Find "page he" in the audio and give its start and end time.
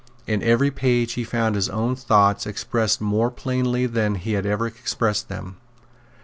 0.71-1.23